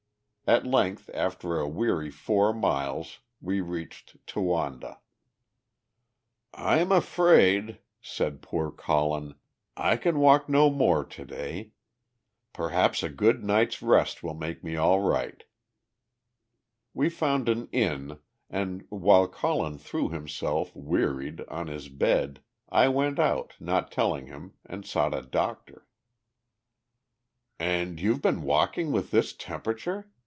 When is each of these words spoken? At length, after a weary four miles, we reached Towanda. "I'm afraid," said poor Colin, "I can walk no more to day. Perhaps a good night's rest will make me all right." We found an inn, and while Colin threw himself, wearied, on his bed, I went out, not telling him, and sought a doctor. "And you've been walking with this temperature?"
At 0.47 0.65
length, 0.67 1.09
after 1.13 1.57
a 1.57 1.65
weary 1.65 2.09
four 2.11 2.53
miles, 2.53 3.19
we 3.39 3.61
reached 3.61 4.17
Towanda. 4.27 4.99
"I'm 6.53 6.91
afraid," 6.91 7.79
said 8.01 8.41
poor 8.41 8.69
Colin, 8.69 9.35
"I 9.77 9.95
can 9.95 10.19
walk 10.19 10.49
no 10.49 10.69
more 10.69 11.05
to 11.05 11.23
day. 11.23 11.71
Perhaps 12.51 13.01
a 13.01 13.07
good 13.07 13.45
night's 13.45 13.81
rest 13.81 14.23
will 14.23 14.33
make 14.33 14.61
me 14.61 14.75
all 14.75 14.99
right." 14.99 15.41
We 16.93 17.07
found 17.07 17.47
an 17.47 17.67
inn, 17.71 18.19
and 18.49 18.85
while 18.89 19.29
Colin 19.29 19.77
threw 19.77 20.09
himself, 20.09 20.75
wearied, 20.75 21.39
on 21.47 21.67
his 21.67 21.87
bed, 21.87 22.41
I 22.67 22.89
went 22.89 23.19
out, 23.19 23.53
not 23.57 23.89
telling 23.89 24.27
him, 24.27 24.55
and 24.65 24.85
sought 24.85 25.13
a 25.13 25.21
doctor. 25.21 25.87
"And 27.57 28.01
you've 28.01 28.21
been 28.21 28.41
walking 28.41 28.91
with 28.91 29.11
this 29.11 29.31
temperature?" 29.31 30.11